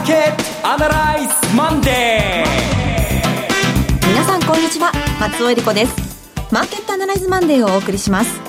[0.00, 4.92] ーケットアナライズマンデー皆さんこんにちは。
[5.20, 5.94] 松尾英里子です。
[6.50, 8.40] マーケットアナライズマンデーをお送りします。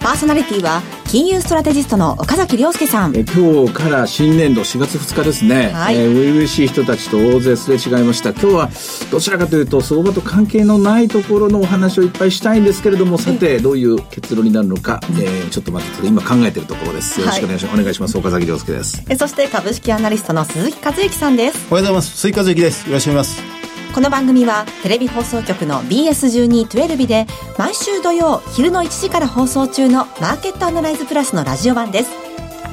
[0.00, 3.16] パーソナリティは金融ストラテジストの岡崎良介さん。
[3.16, 8.30] え今日から新年度4月2日ですね、はい、えー、初々しい人たちと大勢すれ違いました。
[8.30, 8.70] 今日は
[9.10, 17.20] どちらかというと相場と関係のないところのお話をいっぱいしたいんですけれどもさてどういう結論になるのか、えー、ちょっと待って今考えているところです。
[17.20, 18.16] よろしくお願いします、はい、お願いします。
[18.16, 19.02] 岡崎良介です。
[19.08, 21.66] えそして株式アナリストの鈴木和之さんです。
[21.72, 22.16] おはようございます。
[22.18, 22.86] 鈴木和之です。
[22.86, 23.59] よろしくお願いします
[23.92, 27.26] この番組はテレビ放送局の BS1212 で
[27.58, 32.10] 毎週土曜昼の1時から放送中のマーケットアナライズプラスのラジオ版です。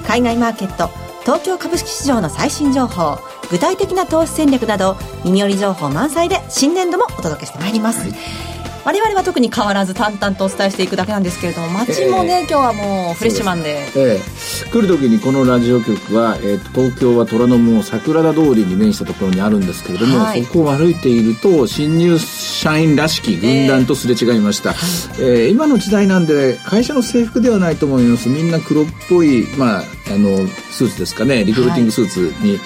[0.06, 0.90] 海外マーケット
[1.22, 3.18] 東京株式市場の最新情報
[3.50, 8.57] 具体的な投資戦略など耳寄り情報満載で新年度もお届けしてまいります、はい。
[8.88, 13.74] 我々は特に変わらず淡々とお伝えしていくだけなんですけれども街もね、えー、今日はもうフレッシュマンで。
[13.94, 24.78] で、えー、来る時にこのラジオ局は、えー、東京は虎ノ門桜田通りに面したところにあるんですけれども、はい、そこを歩いていると新入社員らしき軍団とすれ違いました、えー、
[25.20, 28.30] えー、今の時代なんで会社の制服ではないと思います。
[28.30, 31.44] みんな黒っぽいまああのスーツですかね。
[31.44, 32.60] リクルーティングスーツに、はい、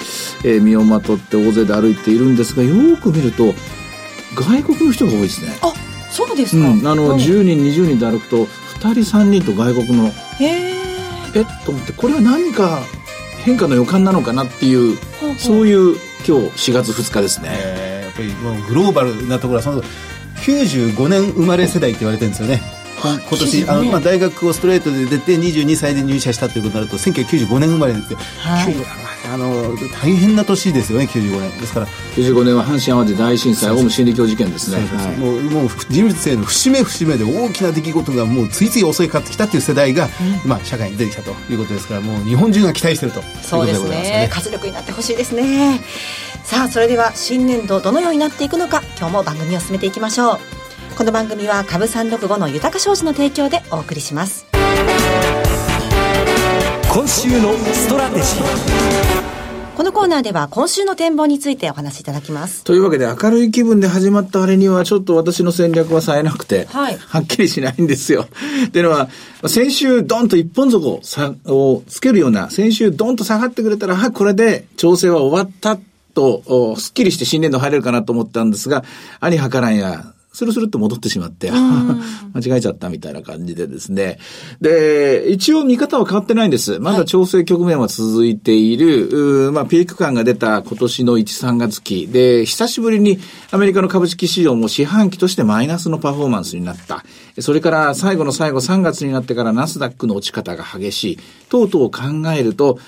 [0.44, 3.56] えー、身をまとって大勢で歩いているんですがよく見ると
[4.35, 5.58] 外国の人が多いですね。
[5.63, 5.73] あ
[6.27, 10.72] そうですか、うん、あの、うん、10人20人で歩くと2人3人と外国のへ
[11.33, 12.80] えと思ってこれは何か
[13.44, 14.97] 変化の予感なのかなっていう
[15.38, 15.95] そういう
[16.28, 18.02] 今日4月2日ですね。
[18.03, 19.81] やっぱりもうグローバルなところはその
[20.41, 22.61] 95年生まれ世代って言われてるんですよね。
[23.02, 28.75] 今年あの、まあ、大学をストレートで出て22歳で入社したということになると1995年生まれで、はい、
[29.32, 31.60] あの大変な年ですよね95年。
[31.60, 31.88] ですから。
[32.16, 40.09] 95年は阪神・淡路大震災オウム真理教事件ですね、はい、もうもう人物性の節目節目で大きな出来事がもう次々襲いかかってきたという世代が、
[40.44, 45.80] うん、まあ、社会に出てきたということですからもう日本中が期待しているとそうですね、ね、活力になってほしいですね。
[46.44, 50.62] さあそれでは新年度どのようになっていくのか今日も番組を進めていきましょう。
[50.97, 54.46] この番組は株365の豊か商事の提供でお送りします
[56.94, 62.66] 今週のストラテジーこのコーナーでは今週の展望についてお話しいただきます。
[62.66, 68.28] というわけで明るい気分で始まったあれにはちょっと私の戦略は冴えなくて、はい、はっきりしないんですよ。
[68.68, 69.07] っていうのは、
[69.47, 71.02] 先週ドンと一本底
[71.46, 75.79] をつけるような、先週ドンと下がってくれたら、はこれで調整は終わった
[76.13, 78.84] と、すっきりして新年度入れるかなと思ったんですが、
[79.22, 81.52] 兄はからんや、スルスルっと戻ってしまって、
[82.34, 84.18] 間違えちゃったみたいな感じでですね。
[84.62, 86.80] で、一応見方は変わってないんです。
[86.80, 93.20] まだ調整局面は続いている、はい、まあ、ピーク感が出た今年の1、3月期で、久しぶりに
[93.52, 97.03] アメリカの株式市場も四半期としてマイナスのパフォーマンスになった。
[97.40, 101.20] それから最後の最後3月になってからナスダックの落ち方が激しい。
[101.50, 102.80] 等々を考えると、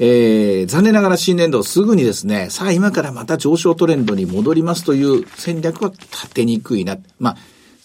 [0.00, 6.98] えー、残念ながら新年度すぐにですね、さあ今からまた上昇トレンドに戻りますという戦略は立てにくいな。
[7.18, 7.36] まあ、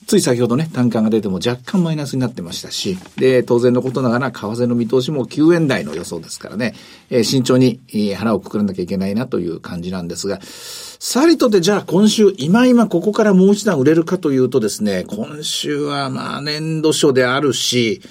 [0.07, 6.75] つい先ほどね、単価が出ても若干マイナスになってましたし、で、当然のことながら、為替の見通しも9円台の予想ですからね、
[7.09, 7.81] えー、慎重に、
[8.15, 18.01] 腹をくくらなきゃいけないなという感じなんですが、さりとてじゃあ今週、今今ここからもう一段売れるかというとですね、今週はまあ年度初であるし、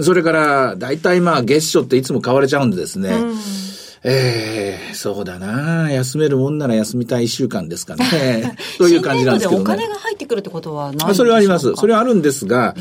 [0.00, 3.10] それから、大体まあ月初っていつも買われちゃうんでですね。
[3.10, 3.38] うん
[4.04, 8.56] ええー、そうだな休めるもんなら休みたい一週間ですかね。
[8.78, 9.62] そういう感じなんですけどね。
[9.62, 11.72] お金が入ってくるってことはないそれはあります。
[11.74, 12.76] それはあるんですが、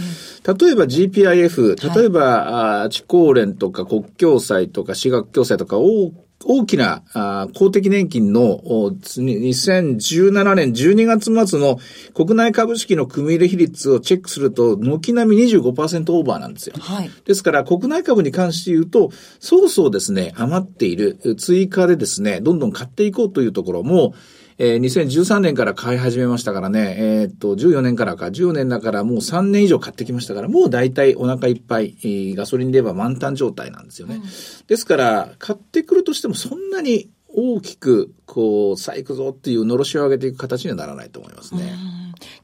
[0.46, 6.12] うん、例えば GPIF、例えば、はい、あ地高連とか国境債とか私学共済とか多
[6.46, 11.80] 大きなあ公的年金の2017年12月末の
[12.14, 16.76] 国内株式の組入比率をチェックすると、軒並み25%オーバーなんですよ。
[16.80, 17.12] はい。
[17.26, 24.14] ですから、国内株に関して言うと、そうそうですね、余っている、追加でですね、どんどん買っていこうというところも、
[24.60, 34.16] えー、2013年から買い始めましたからね、えー、っと、14年からか、14年だからもう3年以上買ってきましたから、もう大体お腹いっぱい、えー、ガソリンで言えば満タン状態なんですよね。
[34.16, 34.22] うん、
[34.68, 41.74] ですから、買ってくるとしてもそんなに大きく、こう、さあ行くぞっていうのろしを上げていく形にはならないと思いますね。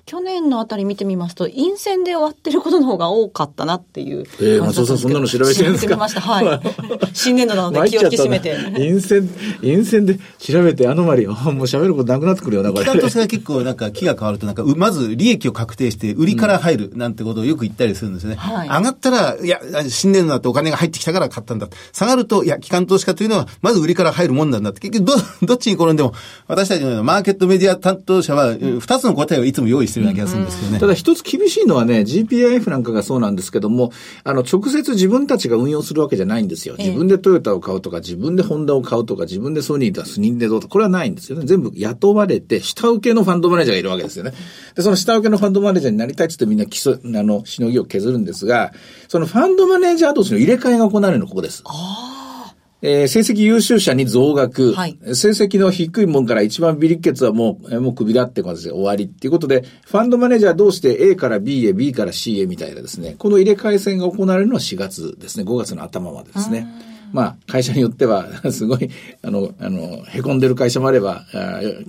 [0.06, 4.26] 去年のあたり見てみますと、陰線で終わってることの方が多かったなっていう。
[4.42, 5.96] ええー、松尾さんそんなの調べてるんですか？
[5.96, 6.22] 調べてみました？
[6.22, 6.62] はい。
[7.14, 8.56] 新年度なので気を引き締めて。
[8.74, 9.30] 陰線、
[9.62, 12.86] 陰線で調べてアノマリー、もう喋ることなくなってくるよな、これ。
[12.86, 18.36] 期間としては結構なんか気が変わると、なんか、まず利益を確定して、売りから入るなんてことをよく言ったりするんですね。
[18.36, 21.70] はい、上がったら、いや、新年度だってお金が入ってきたから買ったんだ。
[21.94, 24.82] 下がると、いや、機関投資家というのは、まず売りから入るもんなんだって。
[24.82, 26.14] 結局、ど、どっちに転んでも、
[26.48, 30.80] 私たちのマーケットメディア担当者は、二つの答えをいつも用意してるような気がするんですけどね。
[30.80, 33.92] ただ一つ厳しいのはね、GPIF なんかがそうなんですけども、
[34.24, 36.76] あの、直接自分たちが運用するわけじゃないんですよ。
[36.78, 41.46] 自分でトヨタを買うとか、自分でホンダを買うとか、自分でソニーとかスニンデドとか、これはないんですよね。
[41.46, 44.34] 全部雇われて、下請けのファンドマネージャーがいるわけですよね。
[44.76, 48.74] で、その下請けのファンドマネージャーになりたいってってみんな基礎、あの、しのぎを削るんですが、
[49.08, 51.64] そのファンドマネージャー同士の入れ替えが行われるのここです。
[51.66, 52.23] ああ。
[52.86, 54.74] えー、成績優秀者に増額。
[54.74, 58.76] はい、成績の低いもんから一番微力血はもう、もう首だってことですよ。
[58.76, 65.46] 終わりっていうことで、ファンドマネージャー同士で A から B へ、B から C へみたいなですね、この入れ替え戦が行われるのは4月ですね。
[65.46, 66.68] 5月の頭までですね。
[67.14, 68.90] まあ、会社によっては、 すごい、
[69.22, 71.26] あの、あの、凹んでる会社もあれば、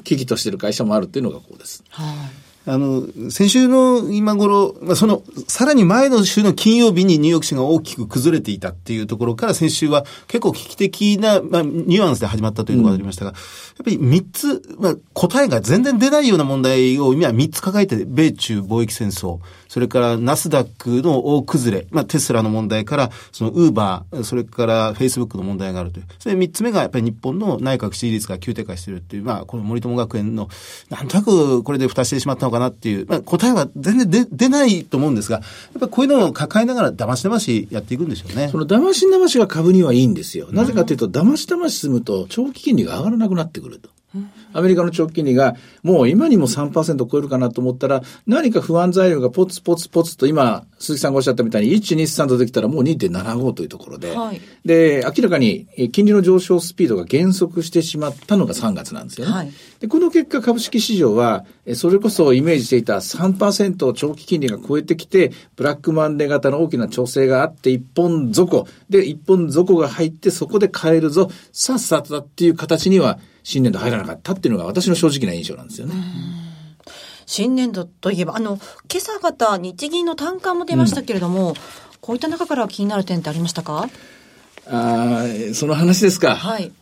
[0.05, 1.83] 危機としてる会社もあるっていうのがこうです。
[1.89, 13.45] はいあの、先週の今頃、まあ、その、さらに前の週の金曜日にニューヨーク市が大きく崩れていたっていうところから先週は結構危機的な、まあ、ニュアンスで始まったというのがありましたが、うん、やっ
[13.85, 19.41] ぱり3つ、まあ、答えが全然出ないような問題を今3つ抱えて、米中貿易戦争、
[19.75, 26.07] それからナスダックの大崩れ、まあ、テスラの問題から、そのウーバー、それからフェイスブックの問題があるという。
[26.21, 30.49] それ3つ目がやっぱり日本の内閣支持率が急低下しているっていう、まあ、この森友学園の、
[30.91, 38.51] なんとなくこれで蓋してしまったのかなっていう、まあ、答えは全然出出ないと思うんですが、やっぱりこういうのを抱えながら騙し騙しやっていくんでしょうね。
[38.51, 40.47] その騙し騙しが株にはいいんですよ。
[40.53, 43.91] なぜかというと、騙し騙し進むと長期金利が上がらなくなってくると。
[44.53, 59.33] アメリカの長期金利がもう今にも3%超えるかなと思ったら、何か不安材料がポツポツポツと今、鈴木さんがおっしゃったみたいに、1、2、3とできたらもう2.75というところで、はい、で、明らかに金利の上昇スピードが減速してしまったのが3月なんですよね。
[59.33, 61.45] はい、でこの結果、株式市場は、
[61.75, 75.95] それこそイメージしていた3%長期金利が超えてきて、ブラックマンデー型の大きな調整があって、一本底、で、一本底が入って、そこで買えるぞ、さっさとだっていう形には、新年度入らなかったっていうのが私の正直な印象なんですよね。
[77.27, 78.59] 新年度といえば、あの、
[78.91, 81.55] 今朝方、日銀の単価も出ましたけれども、うん、
[82.01, 83.89] こういった中から気になる点ってありましたか？
[84.67, 86.35] ああ、その話ですか。
[86.35, 86.73] はい。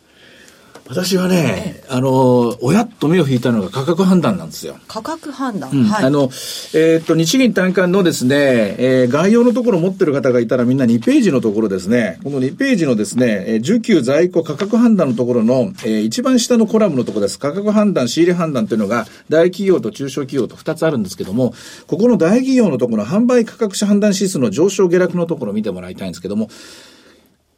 [0.93, 4.77] 私はね、あの、親と目を引いたのが価格判断なんですよ。
[4.89, 6.05] 価格判断、うん、はい。
[6.05, 6.29] あの、
[6.75, 17.39] えっ、と、日銀短観のですね、えー、概要のところ持ってる方がいたらみんな2ページのところですね、この2ページのですね、えー、需給在庫価格判断のところの、えー、一番下のコラムのところです。
[17.39, 21.55] 価格判断、仕入れ判断というのが、大企業と中小企業と2つあるんですけども、
[21.87, 26.51] ここの大企業のところの販売価格者判断指数の上昇下落のところを見てもらいたいんですけども、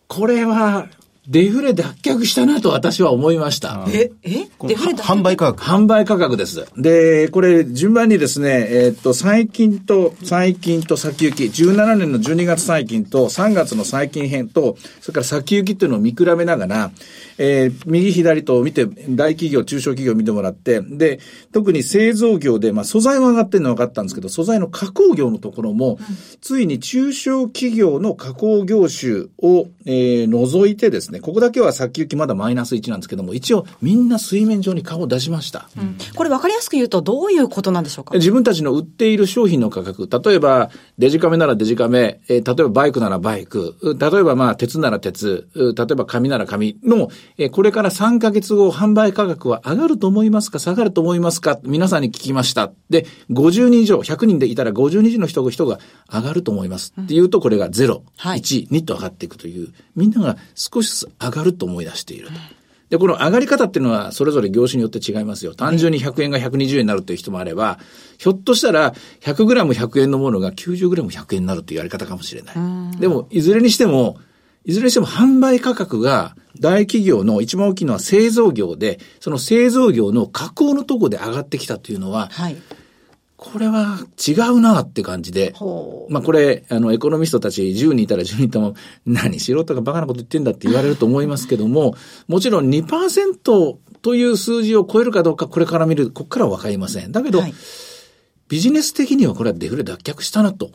[0.06, 0.86] これは、
[1.26, 3.86] デフレ脱却したなと私は思いました。
[3.88, 4.46] え、え？
[4.66, 5.64] デフレ販売価格。
[5.64, 6.66] 販売価格です。
[6.76, 16.90] で、これ順番にですね、えー、っと、最近と、最近と先行き、17年の12月最近と3月の最近編と、それから先行きっていうのを見比べながら、
[17.38, 21.20] えー、右左と見て、大企業、中小企業を見てもらって、で、
[21.52, 25.98] 特に製造業で、まあ素材は上がってるのは分かったんですけど、素材の加工業のところも、うん、
[26.42, 31.20] ついに中小企業の加工業種を、えー、除いてですね、ね。
[31.20, 35.70] ここだけは先行きまだマイナス1なんですけども、一応みんな水面上に顔を出しました。
[35.78, 38.14] うん、これ分かりやすく言うとどういうことなんでしょうか？
[38.14, 47.08] 自分たちの売っている商品の価格、例えばデジカメならデジカメ、えー、例えばバイクならバイク、例えばまあ鉄なら鉄、例えば紙なら紙の、
[47.38, 50.58] えー、これから3ヶ月後販売価格は上がると思いますか？
[50.58, 51.58] 下がると思いますか？
[51.62, 52.72] 皆さんに聞きました。
[52.90, 55.78] で、50人以上、100人でいたら50人の人人が
[56.12, 56.94] 上がると思います。
[57.00, 62.34] っていうとこれが0、はい、1、2と上がっていくという、みんなが少しずつ上がると思い出していると。
[62.90, 65.54] で、この上がり方っていうのはそれぞれ業種によって違いますよ。
[65.54, 67.78] 単純に100円が120円になるという人もあれば、
[68.18, 73.00] ひょっとしたら 100g100 円のものが 90g100 円になるというやり方かもしれない。
[73.00, 74.18] でも、いずれにしても、
[74.64, 82.56] いずれにしても販売価格が大企業の一番大きいのは製造業で、その製造業の加工のとこで上がってきたというのは、はい、
[83.52, 85.54] これは違うなって感じで、
[86.08, 88.74] まあこれ、あの、エコノミストたち10人いたら10人とも、
[89.04, 91.94] 何素人がバカなこと言ってんだって言われると思いますけども、
[92.26, 97.12] もちろん2%という数字を超えるかどうかこれから見る、ここからはわかりません。
[97.12, 97.54] だけど、はい、
[98.48, 100.70] ビジネス的にはこれはデフレ脱却したなと。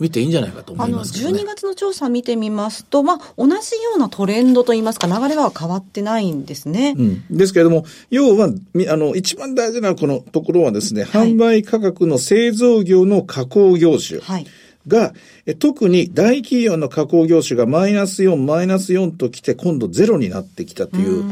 [0.00, 6.94] 見ていいんじゃないかと思いますけど、ね、12月の調査見てみますと、まあ、同じようなトレンドといいますか、流れは変わってないんですね。
[6.98, 8.48] うん、ですけれども、要は、
[8.88, 14.20] あの、一番大事なこのところはですね、はい、販売価格の製造業の加工業種。
[14.20, 14.46] はい
[14.86, 15.14] が、
[15.60, 21.24] 特に大企業の加工業種がマイナス4、マイナス4ときて、今度ゼロになってきたという、う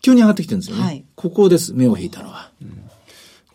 [0.00, 0.82] 急に上がってきてるんですよね。
[0.82, 2.50] はい、ここです、目を引いたのは。
[2.62, 2.75] うん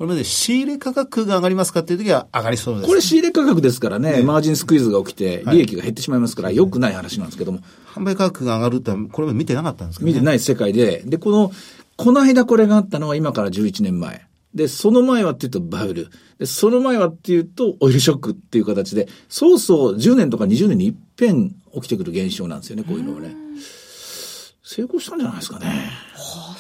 [0.01, 7.59] これまで仕入れ価格が上がりますかっていう時は上がりそうです、これ仕入れ価格ですからね、ねマージンスクイズが起きて、利益が減ってしまいますから、良、くない話なんですけども。
[7.93, 11.51] 販売価格が上がるって、これは見てなかったんですか、ね、見てない世界で、で、この、
[11.97, 14.25] この間これがあったのは今から11年前。
[14.55, 16.07] で、その前はっていうとバブル。
[16.39, 23.35] で、その前はっていうとオイルショックっていう形で、そうそう10年とか20年に一遍起きてくる現象なんですよね、こういうのはね。
[24.63, 25.91] 成功したんじゃないですかね。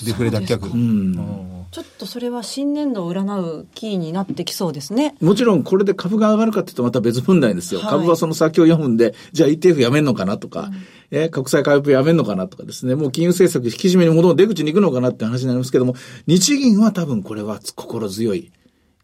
[0.05, 0.71] デフレ脱却。
[0.71, 5.15] うんちょっとそれは新年度を占うキーになってきそうですね。
[5.21, 7.79] もちろんこれで株が上がるかっていうとまた別問題ですよ。
[7.79, 15.95] はい、株はその先を読むんで、じゃあ ETF やめんのかなとか、うん、え国際回復やめんのかなとかですね、もう金融政策引き締めに戻る出口に行くのかなって話になりますけども、
[16.27, 18.51] 日銀は多分これは心強い。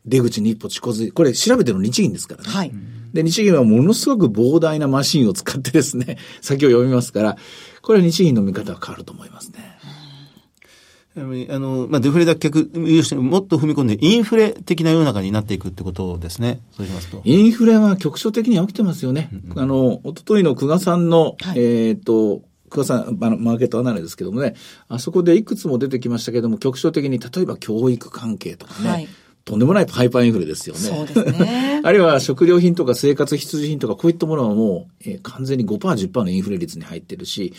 [0.05, 2.49] 出口に一歩近づいこれ調べてるの日銀ですからね。
[2.49, 2.71] はい。
[3.13, 7.37] で、日銀はものすごく膨大なマシンを使ってですね、先を読みますから、
[7.81, 9.76] これは日銀の見方は変わると思いますね。
[11.21, 16.59] あの、まあ、デフレ脱却、もっと踏み込んで、インフレ的な世の中になっていくってことですね。
[16.71, 17.21] そうしますと。
[17.23, 19.29] インフレは局所的には起きてますよね。
[19.31, 24.55] うんうん、あの、おとといの久我さんの、はい、えっ、ー、と、久我さん、あの、マーケットアナリですけどもね、
[24.89, 29.07] あそこでいくつも出てきましたけども、局所的に、例えば教育関係とかね、はい
[29.47, 30.81] とんでもないハイパーインフレですよね。
[30.81, 31.79] そうですね。
[31.85, 37.53] あるいは食料品とか生活必需品とかこういったものはもう、えー、完全に5%、10%のインフレ率に入ってるし、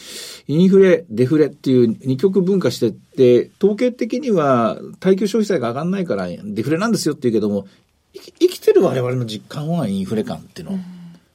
[0.49, 7.66] インフレ、デフレっていう二極分化してて、統計的には耐久消費財が上がんないからデフレなんですよって言うけども、
[8.12, 10.80] 生きてる我々の実感はインフレ感っていうのは、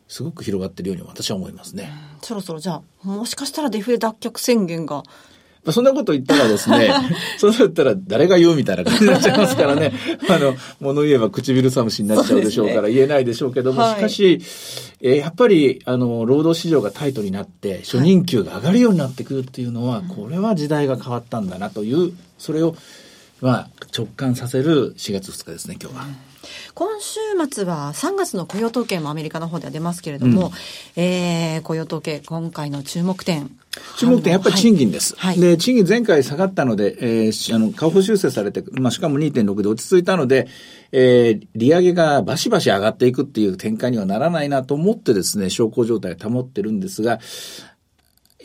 [0.07, 1.91] すごく広がってるように私は思いますね。
[2.21, 5.03] そろそろじゃあ、もしかしたらデフレ脱却宣言がまあ、
[5.71, 6.91] そんなこと言ったらですね、
[7.39, 9.93] そうだったら誰が言うみたいな感じになっちゃいますからね、
[10.29, 14.41] あの、物言えば唇寒しになっちゃうでしょうから言えないでしょうけども、しかし、
[15.01, 22.75] えー、やっぱり、あの、労働市場がタイトになって、初任給が上がるようになってくるっていうのは、これは時代が変わったんだなという、それを、
[23.39, 26.32] まあ、直感させる4月2日ですね、今日は。
[26.73, 27.19] 今週
[27.51, 33.49] 末は3月の雇用統計もアメリカの方では出ますけれども、うん、えー、雇用統計、今回の注目点。
[33.97, 35.15] 注目点、やっぱり賃金です。
[35.17, 40.47] はい、で、賃金前回下がったので、えー、あの、下方修正されて、まあ、しかも2.6で落ち着いたので、
[40.91, 47.19] えー、利上げがバシバシ上がっていくっていう展開にはならないなと思ってですね、小康状態を保ってるんですが、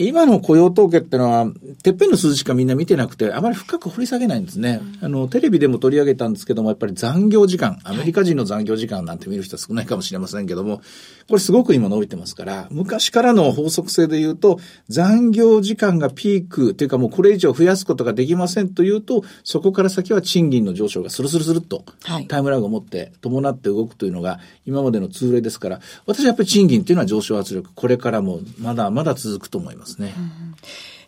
[0.00, 1.52] 今の雇用統計ってのは、
[1.82, 4.80] てっぺんの数字しかみんな見てなくて、あまり深く掘り下げないんですね。
[5.00, 10.82] うん、あの、テレビでも取り上げたんですけども、やっぱり残業時間、アメリカ人の残業時間なんて見る人は少ないかもしれませんけども、
[11.28, 21.84] これすごく今伸びてますから、昔からの法則性で言うと、残業時間がピークというかもうこれ以上増やすことができませんというと、そこから先は賃金の上昇がスルスルスルっと、
[22.28, 30.14] タイムラグを持って伴って動くというのが今までの通例ですから、私はやっぱり賃金というのは上昇圧力、これからもまだまだ続くと思いますね。
[30.16, 30.54] うん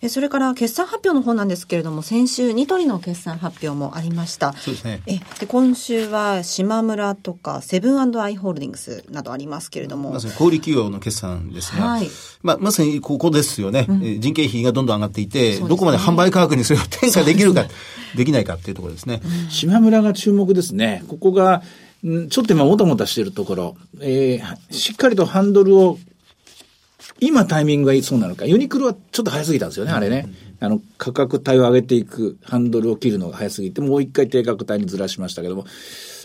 [0.03, 4.55] えそれから決算発表の方なんですけれども、先週、ニトリの決算発表もありました。
[4.55, 5.03] そうですね。
[5.07, 10.13] えで今週は、島村とか、セブンアイ・ホールディングスなどありますけれども。
[10.13, 12.09] まさに小売企業の決算ですが、はい、
[12.43, 17.69] まあ、まさにここですよね、うん、人件費がどんどん上がっていて、ね、どこまで販売価格にそれを転嫁できるか、で
[18.17, 19.21] できないかっていうところですね。
[19.23, 21.05] うん、島村が注目ですね。
[21.09, 21.63] ここが、
[22.03, 25.99] ちょっと今もたもたしているところ、えー、しっかりとハンドルを
[27.21, 28.47] 今タイミングがそうなのか。
[28.47, 30.29] ユニクロはちょっと早すぎたんですよね、あれね。
[30.59, 35.65] あの、価格帯を上げていくハンドルを切るのが早すぎて、もう一回低価格帯にずらしましたけども、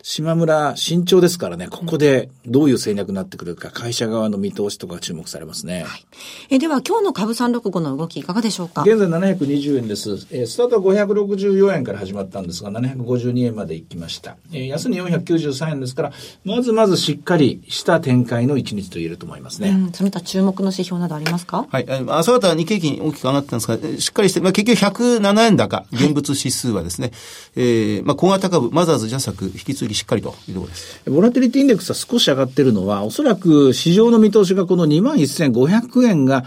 [0.07, 5.81] 島村慎重ですからね、ここでどういう戦略になってくるか、会社側の見通しとか注目されますね。
[5.81, 6.05] はい、
[6.51, 8.83] えでは今日の株365の動きいかがでしょうか？
[8.83, 10.27] 現在720円です。
[10.29, 14.37] えー、スタートは564円から始まったんですが、752円まで行きました。
[14.53, 16.11] えー、安値493円ですから、
[16.43, 19.69] まずまずしっかりした展開の一日と言えると思いますね。
[19.69, 21.65] うん、その他注目の指標などありますか？
[21.67, 21.85] はい。
[22.09, 27.15] 朝方日経金大きく上がったんですが、しっかりして、まあ結局107円高、現物指数はですね、はい、
[27.55, 31.01] えー、まあ小型株、マザーズ、ジャスタック、引き継ぎしっかりというところです。
[31.07, 36.45] ボラティリティインデックスは少し上がってるのは、おそらく市場の見通しがこの21,500円が、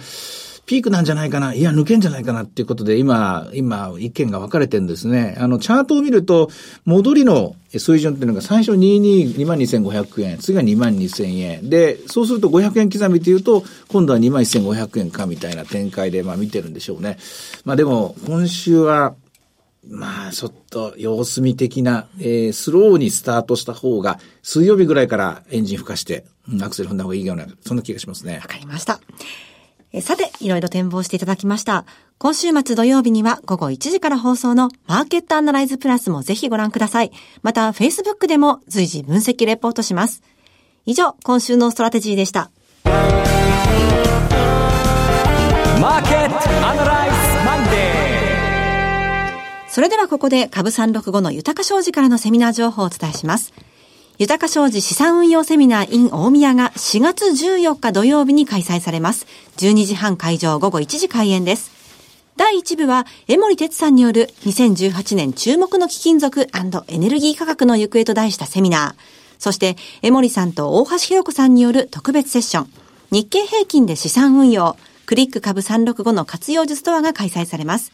[0.69, 5.35] ピークなんじゃないかな、いや、抜けんじゃないかなっていうことで、今、今、意見が分かれてるんですね。
[5.38, 6.50] あの、チャートを見ると、
[6.85, 11.71] 戻りの水準っていうのが最初22、22,500円、次が22,000円。
[11.71, 17.17] で、そうすると500円刻みっていうと、今度は21,500円かみたいな展開で、まあ見てるんでしょうね。
[17.64, 19.14] まあでも、今週は、
[19.87, 26.25] まあ、ちょっと様子見的な、えー、スローにスタートした方が、水曜日ぐらいからエンジン吹かして、
[26.62, 28.38] アクセル踏んだ方がいいような、そんな気がしますね。
[28.38, 29.00] わかりました。
[29.92, 31.87] えさて、いろいろ展望していただきました。
[32.18, 37.12] 今週末土曜日には午後1時から放送のマーケットアナライズプラスもぜひご覧ください。
[37.42, 40.23] また、Facebook でも随時分析レポートします。
[40.85, 42.50] 以上、今週のストラテジーでした。
[49.78, 53.52] それではここで株365の豊か商事からのセミナー情報をお伝えします。
[54.18, 59.28] 豊か商事資産運用セミナー in 大宮が4月14日土曜日に開催されます。
[59.58, 61.70] 12時半会場午後1時開演です。
[62.37, 66.49] 第1部は、江森哲さんによる2018年注目の貴金属
[66.88, 69.02] エネルギー価格の行方と題したセミナー。
[69.38, 72.73] そして、江森さんと大橋弘子さんによる特別セッション。
[73.12, 74.76] 日経平均で資産運用。
[75.06, 77.92] クリック株365の活用術とはが開催されます。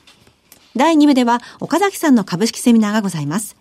[0.77, 3.57] 第2部では、岡崎さんの株式セミナーがございます。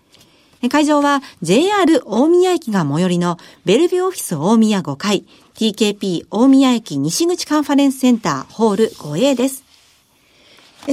[0.69, 9.63] 会場は JR 大宮駅が最寄りのベルビューオフィス大宮5階 TKP 大宮駅西口カンファレンスセンターホール 5A です。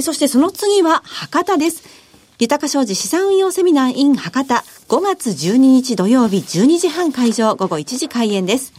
[0.01, 1.83] そしてその次は博多です。
[2.37, 8.73] 豊か商事資産運用セミナー in 博多5月12日土曜日12時半会場午後1時開演です。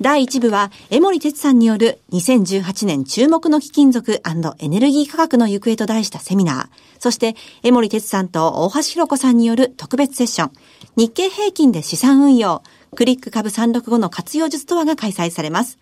[0.00, 7.00] 第1部は、江森哲さんによる2018年注目の貴金属エネルギー価格の行方と題したセミナー。
[7.00, 10.52] そして、江森哲さんと大橋弘子さんによる特別セッション。
[10.94, 12.62] 日経平均で資産運用。
[12.94, 15.78] クリック株365の活用術とはが開催されます。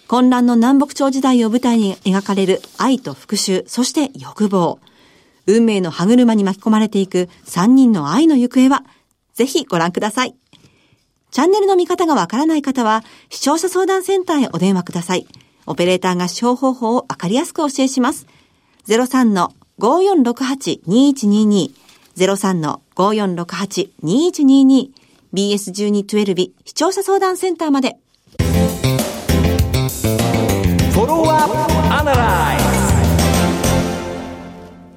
[0.06, 4.78] 混乱の南北朝時代を舞台に描かれる愛と復讐、そして欲望。
[5.46, 8.84] 運命の歯車に巻き込まれていく3人の愛の行方は、
[9.34, 10.36] ぜひご覧ください。
[11.32, 15.26] チャンネルの見方がわからない方は、視聴者相談センターへお電話ください。
[15.66, 18.28] オペレーターが視聴方法をわかりやすくお教えします。
[18.86, 21.70] 03の5468-2122
[22.16, 24.90] 03-5468-2122
[25.32, 27.96] BS1212 視聴者相談センターまで。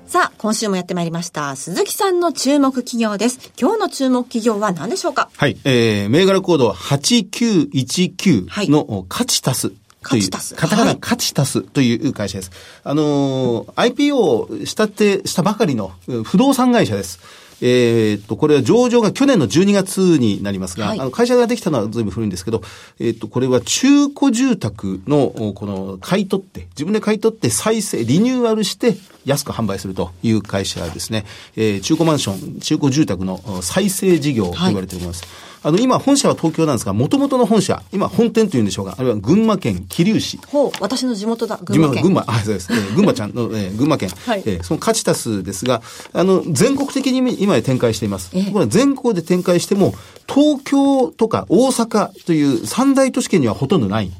[0.08, 1.56] さあ、今週もやってまいりました。
[1.56, 3.54] 鈴木さんの注目企業です。
[3.58, 5.30] 今日の注目企業は何でしょうか？
[5.38, 9.72] はい、えー、銘柄コード8919の価値足す
[10.10, 12.52] という、カタカナカチタスという会社です。
[12.84, 15.92] あのー、IPO したて、したばかりの
[16.24, 17.20] 不動産会社です。
[17.62, 22.64] えー、っと、これは上場が去年の12月になりますが、はい、あの会社ができたのは随分古いんですけど、
[23.00, 31.26] えー、っと、これは中古住宅の、この、買い取って、自分で買い取って再生、リニューアルして安く販売するという会社ですね。
[31.56, 35.24] えー、中古マンション、中古住宅の再生事業と言われております。
[35.24, 40.40] はいあの、今、本社は東京なんですが、もともとの本社、今、本店というんでしょうか、あるいは群馬県桐生市。
[40.48, 42.02] ほう、私の地元だ、群馬県。
[42.02, 42.74] 群馬、あ、そうです。
[42.74, 44.10] えー、群馬ちゃんの、えー、群馬県。
[44.26, 44.44] はい。
[44.46, 48.32] えー、そのカチタスですが、あの、全国的に今展開しています。
[48.34, 49.94] えー、これ全国で展開しても、
[50.28, 54.12] 東京とか大阪という三大都市圏にはほとんどない。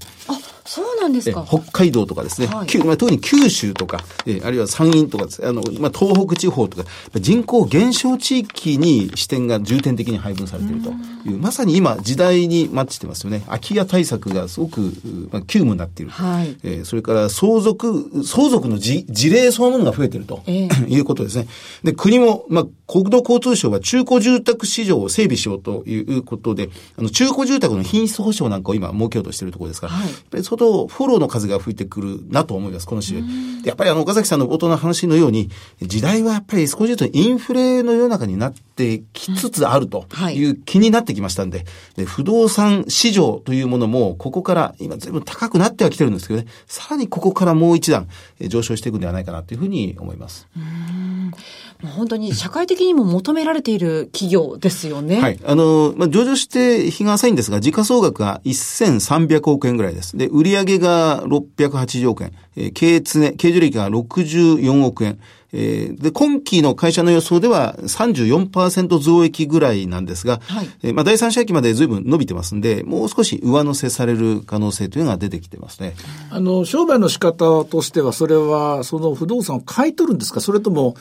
[0.64, 1.46] そうなんですか。
[1.48, 10.92] 北海道とかですね、はい、まあ、特に九州とか、えあるいは山陰とかあの、まあ、東北地方とか、人口減少地域に視点が重点的に配分されていると
[11.30, 13.44] いう、まさに今、時代にマッチしてますよね。
[13.48, 14.80] 空き家対策がすごく、
[15.32, 16.12] まあ、急務になっている。
[16.12, 21.48] はい、えー、それから相続、相続の事例そのものが増えていると、えー、いうことですね。
[21.84, 33.16] で、国も、まあ、国土交通省は中古住宅市場を整備しようということで、あの、中古住宅の品質保証なんかを今設けようとしているところですから、はい、相当フォローの風が吹いてくるなと思います、この週。
[33.64, 35.50] やっぱりあの、岡崎さんの冒頭の話のように、
[35.82, 48.10] 時代はやっぱり少しずつインフレの世の中になってきつつあるという気になってきましたんで、で不動産市場というものも、ここから今随分高くなってはきてるんですけどね、さらにここからもう一段
[48.42, 50.48] 上昇していくんではないかなというふうに思います。
[50.58, 51.32] うん
[51.88, 55.20] 本当に社会的にも求められている企業ですよね。
[55.20, 55.40] はい。
[55.44, 60.16] あの、まあ、上場して日が浅いんですが、時価総額が1300億円ぐらいです。
[60.16, 65.20] で、売上が680億円、えー、経営常、経常利益が64億円、
[65.54, 75.96] えー、で、今期の会社の予想では34%増益ぐらいなんですが、はい、えー、まあ、第三者期まで随分伸びてますんで、もう少し上乗せされる可能性というのが出てきてますね。
[76.30, 80.40] あの、商売の仕方としては、それは、その不動産を買い取るんですか？
[80.42, 80.96] それとも、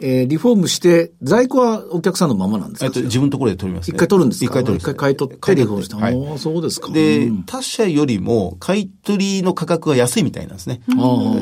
[0.00, 4.44] えー、リフォームして、在庫はお客さんのままなんですか、えっと、自分のところで取ります、ね、一回取るんですか？
[4.46, 4.80] 一回取る。
[4.80, 5.94] 一回買い取って、リフォームして。
[5.94, 6.90] はい、そうですか。
[6.90, 10.80] で、うん、他社よりも買い取りの価格が安いみたいなんですね。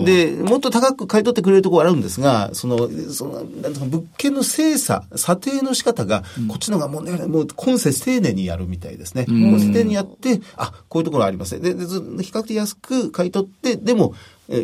[0.04, 9.26] で、もっと高く買い取ってくれるところあるんですが、その、その、なんか物件の精査、査定の仕方が、こっちのがもうね、もう今世丁寧にやるみたいですね。
[9.28, 11.60] もう丁寧にやって、あ、こういうところありますね。
[11.60, 14.14] で、で比較的安く買い取って、でも、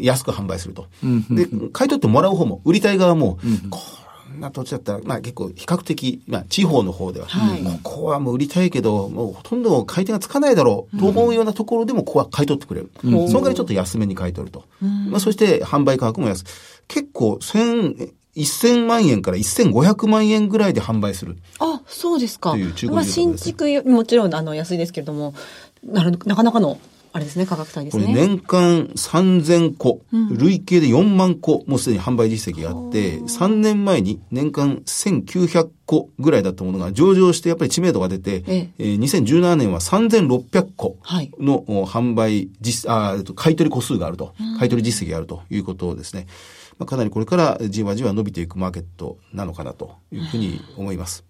[0.03, 0.87] 安く販売すると。
[1.31, 3.39] で、買い取ってもらう方も、売りたい側も、
[3.71, 3.81] こ
[4.39, 12.91] な土地だったら、まあ結構比較的、まあ地方の方では、はい、ここはもう売りたいけど、もうほとんど買い手がつかないだろうと思うようなところでも、ここは買い取ってくれる。
[13.05, 14.65] うん、その代わりちょっと安めに買い取ると。
[14.83, 16.45] うん、まあそして販売価格も安
[16.87, 17.95] 結構、千、
[18.37, 21.37] 1000万円から1500万円ぐらいで販売する。
[21.59, 22.53] あ、そうですか。
[22.53, 25.35] という中古まあ新築、もちろんあの安いですけれども、
[25.85, 26.79] なかなかの
[27.13, 28.05] あれですね、価格帯ですね。
[28.05, 40.97] これ年間3000個、うん、累計で4万個、もうすでに販売実績があって、3年前に年間1900個ぐらいだったものが上場してやっぱり知名度が出て、ええー、2017年は3600個
[41.39, 46.27] の販売実、あ買取個数があると、買取実績があるということですね。
[46.79, 51.28] まあ、かなりこれからじわじわ伸びていくマーケットなのかなというふうに思います。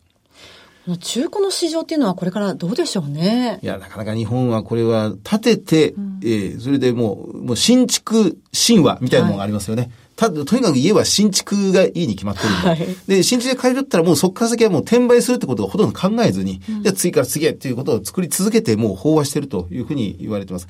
[0.97, 3.59] 中古の市場っていうのはこれからどうでしょうね。
[3.63, 9.83] いや、なかなか日本はこれは建てて、うん、えー、それでもう、もう新築神話みたいなものがありますよね。
[9.83, 12.69] はいたとにかく家は新築がいいに決まってるんで。
[12.69, 20.67] はい、で、新築で買えるったらもうそこから先はもう転売するってことをほとんど考えずに、うん、じゃあ次から次へっていうことを作り続けてもう飽和してるというふうに言われてます。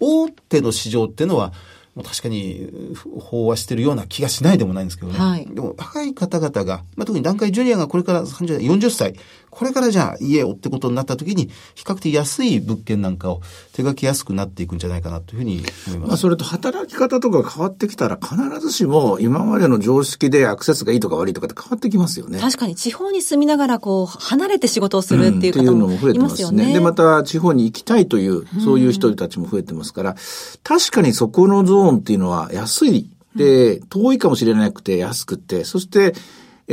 [0.00, 1.54] 大手の市場っていうのは、
[1.94, 5.18] もう確かに飽和してるような気がしないでもないんですけどね。
[5.18, 9.14] はい、でも若い方々が、まあ、特に段階ジュニアがこれから30代、40歳、
[9.50, 16.08] これからじゃあ家をってことになった時に、比較的安い物件なんかを手書きやすくなっていくんじゃないかなというふうに思います。
[16.08, 22.38] まあ、それと働き方とか変わってきたら必ずしも今までの常識でアクセスがいいとか悪いとかって変わってきますよね。
[22.38, 26.64] 確かに地方に住みながらこう離れて仕事をするっていう方もいますよね。
[26.64, 30.16] うん、ねで、また地方に行きたいという、そういう人たちも増えてますから、
[30.62, 33.10] 確かにそこのゾーンっていうのは安い。
[33.34, 36.14] で、遠いかもしれなくて安くて、そして、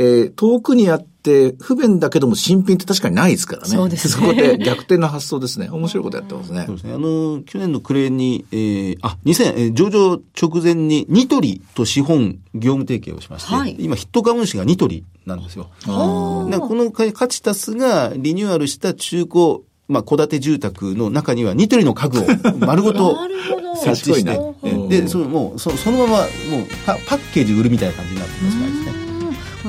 [0.28, 3.68] ー、遠くにあって不便だけども新品って確かにないですからね。
[3.68, 4.14] そうですね。
[4.14, 5.68] そこで逆転の発想ですね。
[5.68, 6.66] 面白いことやってますね。
[6.66, 6.94] そうですね。
[6.94, 15.68] あの、去年の暮れに、えー、あ、2000、えー、上場直前にニトリと資本業務提携をしまして、はい、今ヒット株主がニトリなんですよ。
[15.84, 22.24] このカチタスがリニューアルした中古まあ、戸建て住宅の中にはニトリの家具を
[22.60, 23.16] 丸ごと
[23.82, 24.38] 設置して、
[24.88, 26.26] で、そのもうそそのままもう
[26.84, 28.67] パパッケージ売るみたいな感じになってますから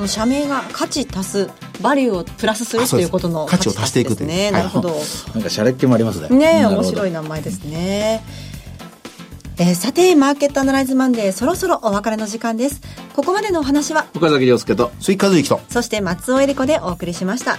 [0.00, 1.50] この社名が価値足す
[1.82, 4.90] バリューをプラスするということの価値を足していくというね、なるほど。
[5.34, 6.28] なんかシャレっ気もありますね。
[6.36, 8.22] ね面白い名前ですね、
[9.58, 12.80] えー、さてマーケットアナライズマンデーそろそろお別れの時間です。
[13.14, 17.58] ここまでのお話は岡崎亮介と鈴木和之とそして松尾恵理子でお送りしました。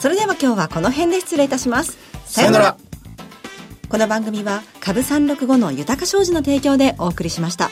[0.00, 1.96] それでは今日はこの辺で失礼いたします。
[2.26, 2.76] さよなら。
[3.88, 7.70] この番組は株三六五の豊か商事の提供でお送りしました。